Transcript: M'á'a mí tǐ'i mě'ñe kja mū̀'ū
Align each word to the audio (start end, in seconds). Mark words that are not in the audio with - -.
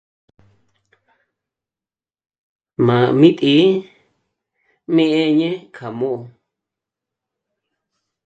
M'á'a 2.85 3.09
mí 3.19 3.29
tǐ'i 3.39 3.65
mě'ñe 4.93 5.49
kja 5.75 5.87
mū̀'ū 5.99 6.19